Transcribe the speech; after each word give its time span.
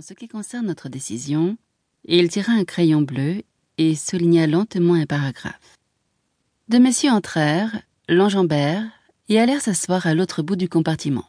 En 0.00 0.02
ce 0.02 0.14
qui 0.14 0.28
concerne 0.28 0.64
notre 0.64 0.88
décision, 0.88 1.58
il 2.06 2.30
tira 2.30 2.54
un 2.54 2.64
crayon 2.64 3.02
bleu 3.02 3.42
et 3.76 3.94
souligna 3.94 4.46
lentement 4.46 4.94
un 4.94 5.04
paragraphe. 5.04 5.76
Deux 6.70 6.78
messieurs 6.78 7.10
entrèrent, 7.10 7.82
l'enjambèrent 8.08 8.90
et 9.28 9.38
allèrent 9.38 9.60
s'asseoir 9.60 10.06
à 10.06 10.14
l'autre 10.14 10.40
bout 10.40 10.56
du 10.56 10.70
compartiment. 10.70 11.26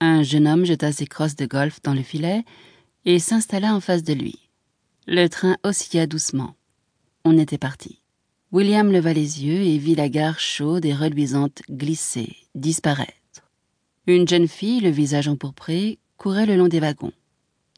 Un 0.00 0.22
jeune 0.22 0.46
homme 0.46 0.66
jeta 0.66 0.92
ses 0.92 1.06
crosses 1.06 1.36
de 1.36 1.46
golf 1.46 1.80
dans 1.82 1.94
le 1.94 2.02
filet 2.02 2.44
et 3.06 3.18
s'installa 3.18 3.74
en 3.74 3.80
face 3.80 4.02
de 4.02 4.12
lui. 4.12 4.38
Le 5.06 5.28
train 5.28 5.56
oscilla 5.62 6.06
doucement. 6.06 6.54
On 7.24 7.38
était 7.38 7.56
parti. 7.56 8.02
William 8.50 8.92
leva 8.92 9.14
les 9.14 9.42
yeux 9.42 9.62
et 9.62 9.78
vit 9.78 9.94
la 9.94 10.10
gare 10.10 10.38
chaude 10.38 10.84
et 10.84 10.92
reluisante 10.92 11.62
glisser, 11.70 12.36
disparaître. 12.54 13.48
Une 14.06 14.28
jeune 14.28 14.48
fille, 14.48 14.80
le 14.80 14.90
visage 14.90 15.28
empourpré, 15.28 15.98
courait 16.18 16.44
le 16.44 16.56
long 16.56 16.68
des 16.68 16.80
wagons. 16.80 17.14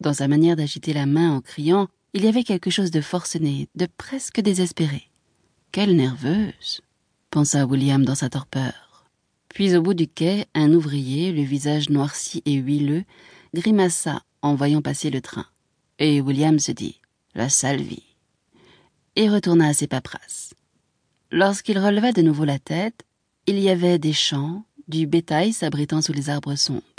Dans 0.05 0.13
sa 0.13 0.29
manière 0.29 0.55
d'agiter 0.55 0.93
la 0.93 1.07
main 1.07 1.33
en 1.33 1.41
criant, 1.41 1.89
il 2.13 2.27
y 2.27 2.29
avait 2.29 2.45
quelque 2.45 2.69
chose 2.69 2.91
de 2.91 3.01
forcené, 3.01 3.71
de 3.75 3.89
presque 3.97 4.43
désespéré. 4.43 5.09
Quelle 5.73 5.97
nerveuse 5.97 6.83
pensa 7.31 7.65
William 7.65 8.05
dans 8.05 8.15
sa 8.15 8.29
torpeur. 8.29 9.07
Puis 9.49 9.75
au 9.75 9.81
bout 9.81 9.95
du 9.95 10.07
quai, 10.07 10.45
un 10.53 10.75
ouvrier, 10.75 11.33
le 11.33 11.41
visage 11.41 11.89
noirci 11.89 12.43
et 12.45 12.53
huileux, 12.53 13.05
grimaça 13.55 14.23
en 14.43 14.55
voyant 14.55 14.83
passer 14.83 15.09
le 15.09 15.23
train. 15.23 15.47
Et 15.99 16.21
William 16.21 16.59
se 16.59 16.73
dit 16.73 17.01
La 17.35 17.49
sale 17.49 17.81
vie 17.81 18.15
et 19.17 19.31
retourna 19.31 19.69
à 19.69 19.73
ses 19.73 19.87
paperasses. 19.87 20.53
Lorsqu'il 21.31 21.79
releva 21.79 22.13
de 22.13 22.21
nouveau 22.21 22.45
la 22.45 22.59
tête, 22.59 23.07
il 23.47 23.59
y 23.59 23.71
avait 23.71 23.99
des 23.99 24.13
champs, 24.13 24.67
du 24.87 25.07
bétail 25.07 25.55
s'abritant 25.55 26.03
sous 26.03 26.13
les 26.13 26.29
arbres 26.29 26.57
sombres. 26.57 26.94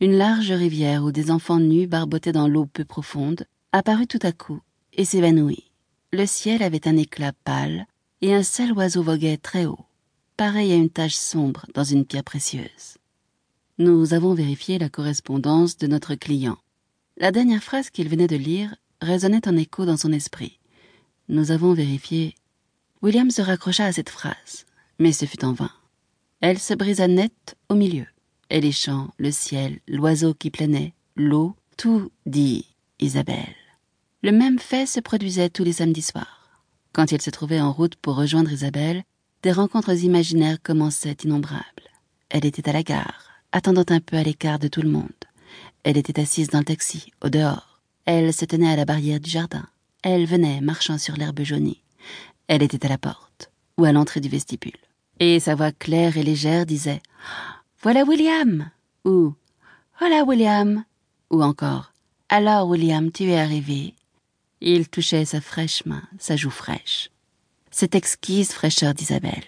Une 0.00 0.16
large 0.16 0.52
rivière 0.52 1.02
où 1.02 1.10
des 1.10 1.32
enfants 1.32 1.58
nus 1.58 1.88
barbotaient 1.88 2.30
dans 2.30 2.46
l'eau 2.46 2.66
peu 2.66 2.84
profonde 2.84 3.46
apparut 3.72 4.06
tout 4.06 4.20
à 4.22 4.30
coup 4.30 4.60
et 4.92 5.04
s'évanouit. 5.04 5.72
Le 6.12 6.24
ciel 6.24 6.62
avait 6.62 6.86
un 6.86 6.96
éclat 6.96 7.32
pâle 7.42 7.84
et 8.20 8.32
un 8.32 8.44
seul 8.44 8.72
oiseau 8.72 9.02
voguait 9.02 9.38
très 9.38 9.66
haut, 9.66 9.86
pareil 10.36 10.70
à 10.70 10.76
une 10.76 10.88
tache 10.88 11.16
sombre 11.16 11.66
dans 11.74 11.82
une 11.82 12.04
pierre 12.04 12.22
précieuse. 12.22 12.98
Nous 13.78 14.14
avons 14.14 14.34
vérifié 14.34 14.78
la 14.78 14.88
correspondance 14.88 15.76
de 15.78 15.88
notre 15.88 16.14
client. 16.14 16.58
La 17.16 17.32
dernière 17.32 17.64
phrase 17.64 17.90
qu'il 17.90 18.08
venait 18.08 18.28
de 18.28 18.36
lire 18.36 18.76
résonnait 19.00 19.48
en 19.48 19.56
écho 19.56 19.84
dans 19.84 19.96
son 19.96 20.12
esprit. 20.12 20.60
Nous 21.28 21.50
avons 21.50 21.74
vérifié. 21.74 22.36
William 23.02 23.32
se 23.32 23.42
raccrocha 23.42 23.86
à 23.86 23.92
cette 23.92 24.10
phrase, 24.10 24.64
mais 25.00 25.10
ce 25.10 25.24
fut 25.24 25.44
en 25.44 25.54
vain. 25.54 25.72
Elle 26.40 26.60
se 26.60 26.74
brisa 26.74 27.08
net 27.08 27.56
au 27.68 27.74
milieu, 27.74 28.06
et 28.50 28.60
les 28.60 28.72
champs, 28.72 29.08
le 29.18 29.30
ciel, 29.30 29.80
l'oiseau 29.88 30.34
qui 30.34 30.50
planait, 30.50 30.94
l'eau, 31.16 31.54
tout 31.76 32.10
dit 32.26 32.66
Isabelle. 33.00 33.54
Le 34.22 34.32
même 34.32 34.58
fait 34.58 34.86
se 34.86 35.00
produisait 35.00 35.50
tous 35.50 35.64
les 35.64 35.74
samedis 35.74 36.02
soirs. 36.02 36.62
Quand 36.92 37.12
il 37.12 37.20
se 37.20 37.30
trouvait 37.30 37.60
en 37.60 37.72
route 37.72 37.96
pour 37.96 38.16
rejoindre 38.16 38.52
Isabelle, 38.52 39.04
des 39.42 39.52
rencontres 39.52 40.02
imaginaires 40.02 40.60
commençaient 40.62 41.16
innombrables. 41.24 41.64
Elle 42.28 42.46
était 42.46 42.68
à 42.68 42.72
la 42.72 42.82
gare, 42.82 43.30
attendant 43.52 43.84
un 43.88 44.00
peu 44.00 44.16
à 44.16 44.22
l'écart 44.22 44.58
de 44.58 44.68
tout 44.68 44.82
le 44.82 44.90
monde. 44.90 45.08
Elle 45.84 45.96
était 45.96 46.20
assise 46.20 46.48
dans 46.48 46.58
le 46.58 46.64
taxi, 46.64 47.12
au 47.22 47.28
dehors. 47.28 47.80
Elle 48.04 48.32
se 48.32 48.44
tenait 48.44 48.72
à 48.72 48.76
la 48.76 48.84
barrière 48.84 49.20
du 49.20 49.30
jardin. 49.30 49.66
Elle 50.02 50.26
venait, 50.26 50.60
marchant 50.60 50.98
sur 50.98 51.16
l'herbe 51.16 51.42
jaunie. 51.42 51.82
Elle 52.48 52.62
était 52.62 52.84
à 52.84 52.88
la 52.88 52.98
porte, 52.98 53.50
ou 53.76 53.84
à 53.84 53.92
l'entrée 53.92 54.20
du 54.20 54.28
vestibule 54.28 54.78
et 55.20 55.40
sa 55.40 55.54
voix 55.54 55.72
claire 55.72 56.16
et 56.16 56.22
légère 56.22 56.66
disait 56.66 57.02
Voilà 57.80 58.02
William 58.02 58.72
ou 59.04 59.34
Voilà 60.00 60.24
William 60.24 60.84
ou 61.30 61.44
encore 61.44 61.92
Alors 62.28 62.68
William, 62.68 63.12
tu 63.12 63.30
es 63.30 63.38
arrivé. 63.38 63.94
Il 64.60 64.88
touchait 64.88 65.24
sa 65.24 65.40
fraîche 65.40 65.86
main, 65.86 66.02
sa 66.18 66.34
joue 66.34 66.50
fraîche. 66.50 67.10
Cette 67.70 67.94
exquise 67.94 68.50
fraîcheur 68.50 68.94
d'Isabelle. 68.94 69.44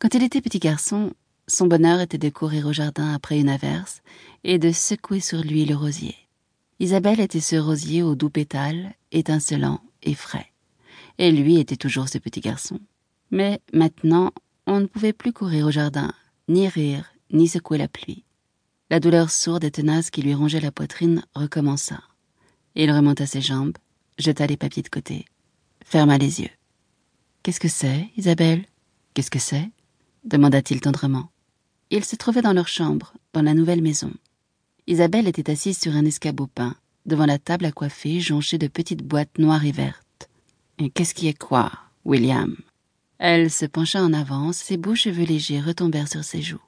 Quand 0.00 0.12
il 0.14 0.24
était 0.24 0.40
petit 0.40 0.58
garçon, 0.58 1.12
son 1.46 1.68
bonheur 1.68 2.00
était 2.00 2.18
de 2.18 2.30
courir 2.30 2.66
au 2.66 2.72
jardin 2.72 3.14
après 3.14 3.38
une 3.38 3.48
averse 3.48 4.02
et 4.42 4.58
de 4.58 4.72
secouer 4.72 5.20
sur 5.20 5.42
lui 5.42 5.64
le 5.64 5.76
rosier. 5.76 6.16
Isabelle 6.80 7.20
était 7.20 7.38
ce 7.38 7.54
rosier 7.54 8.02
aux 8.02 8.16
doux 8.16 8.30
pétales, 8.30 8.92
étincelant 9.12 9.80
et 10.02 10.16
frais. 10.16 10.50
Et 11.18 11.30
lui 11.30 11.60
était 11.60 11.76
toujours 11.76 12.08
ce 12.08 12.18
petit 12.18 12.40
garçon. 12.40 12.80
Mais 13.30 13.60
maintenant, 13.72 14.32
on 14.66 14.80
ne 14.80 14.86
pouvait 14.86 15.12
plus 15.12 15.32
courir 15.32 15.66
au 15.66 15.70
jardin, 15.70 16.12
ni 16.48 16.66
rire, 16.66 17.11
ni 17.32 17.48
secouer 17.48 17.78
la 17.78 17.88
pluie. 17.88 18.24
La 18.90 19.00
douleur 19.00 19.30
sourde 19.30 19.64
et 19.64 19.70
tenace 19.70 20.10
qui 20.10 20.22
lui 20.22 20.34
rongeait 20.34 20.60
la 20.60 20.72
poitrine 20.72 21.24
recommença. 21.34 22.02
Il 22.74 22.90
remonta 22.90 23.26
ses 23.26 23.40
jambes, 23.40 23.76
jeta 24.18 24.46
les 24.46 24.56
papiers 24.56 24.82
de 24.82 24.88
côté, 24.88 25.24
ferma 25.84 26.18
les 26.18 26.40
yeux. 26.40 26.50
Qu'est-ce 27.42 27.60
que 27.60 27.68
c'est, 27.68 28.08
Isabelle 28.16 28.64
Qu'est-ce 29.14 29.30
que 29.30 29.38
c'est? 29.38 29.70
demanda-t-il 30.24 30.80
tendrement. 30.80 31.30
Ils 31.90 32.04
se 32.04 32.16
trouvaient 32.16 32.42
dans 32.42 32.52
leur 32.52 32.68
chambre, 32.68 33.14
dans 33.32 33.42
la 33.42 33.54
nouvelle 33.54 33.82
maison. 33.82 34.12
Isabelle 34.86 35.28
était 35.28 35.50
assise 35.50 35.78
sur 35.78 35.94
un 35.94 36.04
escabeau 36.04 36.46
peint, 36.46 36.76
devant 37.06 37.26
la 37.26 37.38
table 37.38 37.64
à 37.64 37.72
coiffer 37.72 38.20
jonchée 38.20 38.58
de 38.58 38.68
petites 38.68 39.02
boîtes 39.02 39.38
noires 39.38 39.64
et 39.64 39.72
vertes. 39.72 40.28
Qu'est-ce 40.94 41.14
qui 41.14 41.28
est 41.28 41.38
quoi, 41.38 41.72
William? 42.04 42.56
Elle 43.18 43.50
se 43.50 43.66
pencha 43.66 44.02
en 44.02 44.12
avant, 44.12 44.52
ses 44.52 44.76
beaux 44.76 44.94
cheveux 44.94 45.24
légers 45.24 45.60
retombèrent 45.60 46.08
sur 46.08 46.24
ses 46.24 46.42
joues. 46.42 46.62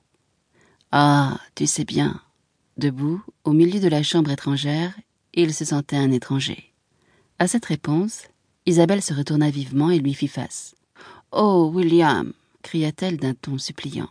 Ah, 0.97 1.41
tu 1.57 1.67
sais 1.67 1.85
bien. 1.85 2.21
Debout, 2.77 3.21
au 3.43 3.53
milieu 3.53 3.81
de 3.81 3.89
la 3.89 4.05
chambre 4.05 4.31
étrangère, 4.31 4.95
il 5.33 5.53
se 5.53 5.65
sentait 5.65 5.97
un 5.97 6.13
étranger. 6.13 6.73
À 7.41 7.49
cette 7.49 7.65
réponse, 7.65 8.23
Isabelle 8.65 9.03
se 9.03 9.13
retourna 9.13 9.51
vivement 9.51 9.91
et 9.91 9.99
lui 9.99 10.15
fit 10.15 10.29
face. 10.29 10.77
Oh, 11.33 11.69
William 11.75 12.33
cria-t-elle 12.63 13.17
d'un 13.17 13.35
ton 13.35 13.59
suppliant. 13.59 14.09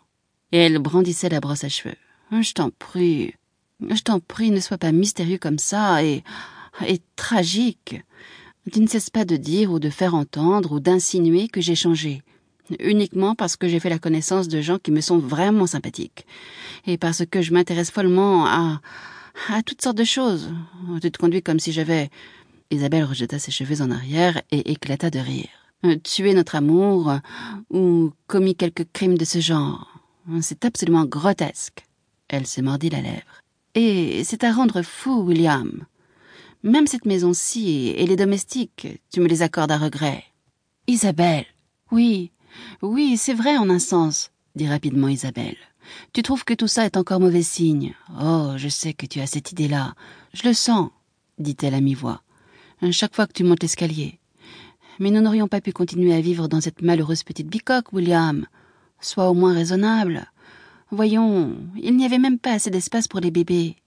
Et 0.51 0.57
elle 0.57 0.77
brandissait 0.79 1.29
la 1.29 1.39
brosse 1.39 1.63
à 1.63 1.69
cheveux. 1.69 1.95
Je 2.33 2.51
t'en 2.51 2.69
prie, 2.69 3.33
je 3.89 4.01
t'en 4.01 4.19
prie, 4.19 4.51
ne 4.51 4.59
sois 4.59 4.77
pas 4.77 4.91
mystérieux 4.91 5.37
comme 5.37 5.59
ça 5.59 6.03
et. 6.03 6.21
et 6.85 6.99
tragique. 7.15 7.95
Tu 8.69 8.81
ne 8.81 8.87
cesses 8.87 9.09
pas 9.09 9.23
de 9.23 9.37
dire 9.37 9.71
ou 9.71 9.79
de 9.79 9.89
faire 9.89 10.15
entendre 10.15 10.73
ou 10.73 10.79
d'insinuer 10.81 11.47
que 11.47 11.61
j'ai 11.61 11.75
changé 11.75 12.23
uniquement 12.79 13.35
parce 13.35 13.55
que 13.55 13.67
j'ai 13.67 13.79
fait 13.79 13.89
la 13.89 13.99
connaissance 13.99 14.47
de 14.47 14.61
gens 14.61 14.79
qui 14.79 14.91
me 14.91 15.01
sont 15.01 15.17
vraiment 15.17 15.67
sympathiques, 15.67 16.25
et 16.87 16.97
parce 16.97 17.23
que 17.25 17.41
je 17.41 17.53
m'intéresse 17.53 17.91
follement 17.91 18.45
à 18.45 18.81
à 19.49 19.63
toutes 19.63 19.81
sortes 19.81 19.97
de 19.97 20.03
choses. 20.03 20.53
Tu 21.01 21.11
te 21.11 21.17
conduis 21.17 21.41
comme 21.41 21.59
si 21.59 21.71
j'avais. 21.71 22.09
Isabelle 22.71 23.03
rejeta 23.03 23.39
ses 23.39 23.51
cheveux 23.51 23.81
en 23.81 23.91
arrière 23.91 24.41
et 24.51 24.71
éclata 24.71 25.09
de 25.09 25.19
rire. 25.19 25.49
Tuer 26.03 26.33
notre 26.33 26.55
amour 26.55 27.19
ou 27.69 28.11
commis 28.27 28.55
quelque 28.55 28.83
crime 28.83 29.17
de 29.17 29.25
ce 29.25 29.39
genre. 29.39 29.99
C'est 30.41 30.65
absolument 30.65 31.05
grotesque. 31.05 31.85
Elle 32.29 32.47
se 32.47 32.61
mordit 32.61 32.89
la 32.89 33.01
lèvre. 33.01 33.41
Et 33.75 34.23
c'est 34.23 34.43
à 34.43 34.53
rendre 34.53 34.81
fou, 34.81 35.23
William. 35.23 35.85
Même 36.63 36.87
cette 36.87 37.05
maison-ci 37.05 37.89
et 37.89 38.07
les 38.07 38.15
domestiques, 38.15 38.87
tu 39.11 39.19
me 39.19 39.27
les 39.27 39.41
accordes 39.41 39.71
à 39.71 39.77
regret. 39.77 40.23
Isabelle. 40.87 41.45
Oui, 41.91 42.31
oui, 42.81 43.17
c'est 43.17 43.33
vrai 43.33 43.57
en 43.57 43.69
un 43.69 43.79
sens, 43.79 44.31
dit 44.55 44.67
rapidement 44.67 45.07
Isabelle. 45.07 45.57
Tu 46.13 46.21
trouves 46.21 46.45
que 46.45 46.53
tout 46.53 46.67
ça 46.67 46.85
est 46.85 46.97
encore 46.97 47.19
mauvais 47.19 47.43
signe. 47.43 47.93
Oh, 48.21 48.53
je 48.57 48.69
sais 48.69 48.93
que 48.93 49.05
tu 49.05 49.19
as 49.19 49.27
cette 49.27 49.51
idée-là. 49.51 49.95
Je 50.33 50.47
le 50.47 50.53
sens, 50.53 50.89
dit-elle 51.39 51.73
à 51.73 51.81
mi-voix. 51.81 52.21
Chaque 52.91 53.15
fois 53.15 53.27
que 53.27 53.33
tu 53.33 53.43
montes 53.43 53.61
l'escalier. 53.61 54.19
Mais 54.99 55.11
nous 55.11 55.21
n'aurions 55.21 55.47
pas 55.47 55.61
pu 55.61 55.71
continuer 55.71 56.13
à 56.13 56.21
vivre 56.21 56.47
dans 56.47 56.61
cette 56.61 56.81
malheureuse 56.81 57.23
petite 57.23 57.47
bicoque, 57.47 57.93
William. 57.93 58.45
Sois 58.99 59.29
au 59.29 59.33
moins 59.33 59.53
raisonnable. 59.53 60.27
Voyons, 60.91 61.55
il 61.75 61.95
n'y 61.95 62.05
avait 62.05 62.19
même 62.19 62.39
pas 62.39 62.53
assez 62.53 62.69
d'espace 62.69 63.07
pour 63.07 63.19
les 63.19 63.31
bébés. 63.31 63.77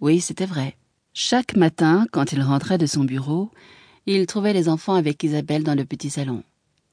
Oui, 0.00 0.20
c'était 0.20 0.46
vrai. 0.46 0.76
Chaque 1.12 1.56
matin, 1.56 2.06
quand 2.12 2.32
il 2.32 2.42
rentrait 2.42 2.78
de 2.78 2.86
son 2.86 3.04
bureau, 3.04 3.50
il 4.06 4.26
trouvait 4.26 4.52
les 4.52 4.68
enfants 4.68 4.94
avec 4.94 5.22
Isabelle 5.22 5.64
dans 5.64 5.74
le 5.74 5.84
petit 5.84 6.10
salon. 6.10 6.42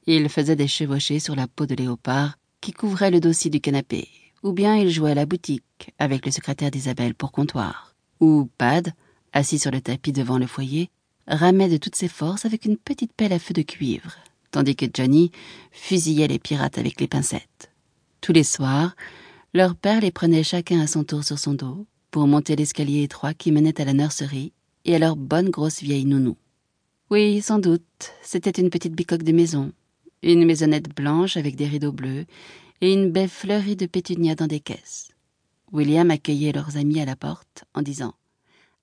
Il 0.08 0.28
faisait 0.28 0.54
des 0.54 0.68
chevauchées 0.68 1.18
sur 1.18 1.34
la 1.34 1.48
peau 1.48 1.66
de 1.66 1.74
léopard 1.74 2.38
qui 2.60 2.72
couvrait 2.72 3.10
le 3.10 3.18
dossier 3.18 3.50
du 3.50 3.60
canapé, 3.60 4.08
ou 4.44 4.52
bien 4.52 4.76
il 4.76 4.88
jouait 4.88 5.10
à 5.10 5.16
la 5.16 5.26
boutique 5.26 5.92
avec 5.98 6.24
le 6.24 6.30
secrétaire 6.30 6.70
d'Isabelle 6.70 7.14
pour 7.14 7.32
comptoir, 7.32 7.96
ou 8.20 8.48
Pad, 8.56 8.92
assis 9.32 9.58
sur 9.58 9.72
le 9.72 9.80
tapis 9.80 10.12
devant 10.12 10.38
le 10.38 10.46
foyer, 10.46 10.90
ramait 11.26 11.68
de 11.68 11.76
toutes 11.76 11.96
ses 11.96 12.06
forces 12.06 12.44
avec 12.44 12.66
une 12.66 12.76
petite 12.76 13.12
pelle 13.12 13.32
à 13.32 13.40
feu 13.40 13.52
de 13.52 13.62
cuivre, 13.62 14.12
tandis 14.52 14.76
que 14.76 14.86
Johnny 14.92 15.32
fusillait 15.72 16.28
les 16.28 16.38
pirates 16.38 16.78
avec 16.78 17.00
les 17.00 17.08
pincettes. 17.08 17.72
Tous 18.20 18.32
les 18.32 18.44
soirs, 18.44 18.94
leur 19.54 19.74
père 19.74 20.00
les 20.00 20.12
prenait 20.12 20.44
chacun 20.44 20.80
à 20.80 20.86
son 20.86 21.02
tour 21.02 21.24
sur 21.24 21.40
son 21.40 21.54
dos 21.54 21.84
pour 22.12 22.28
monter 22.28 22.54
l'escalier 22.54 23.02
étroit 23.02 23.34
qui 23.34 23.50
menait 23.50 23.80
à 23.80 23.84
la 23.84 23.92
nurserie 23.92 24.52
et 24.84 24.94
à 24.94 25.00
leur 25.00 25.16
bonne 25.16 25.50
grosse 25.50 25.82
vieille 25.82 26.04
nounou. 26.04 26.36
Oui, 27.10 27.42
sans 27.42 27.58
doute, 27.58 28.12
c'était 28.22 28.50
une 28.50 28.70
petite 28.70 28.94
bicoque 28.94 29.24
de 29.24 29.32
maison, 29.32 29.72
une 30.32 30.44
maisonnette 30.44 30.94
blanche 30.94 31.36
avec 31.36 31.56
des 31.56 31.66
rideaux 31.66 31.92
bleus 31.92 32.26
et 32.80 32.92
une 32.92 33.10
baie 33.10 33.28
fleurie 33.28 33.76
de 33.76 33.86
pétunias 33.86 34.34
dans 34.34 34.46
des 34.46 34.60
caisses. 34.60 35.10
William 35.72 36.10
accueillait 36.10 36.52
leurs 36.52 36.76
amis 36.76 37.00
à 37.00 37.04
la 37.04 37.16
porte 37.16 37.64
en 37.74 37.82
disant 37.82 38.14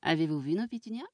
Avez-vous 0.02 0.40
vu 0.40 0.54
nos 0.54 0.68
pétunias? 0.68 1.13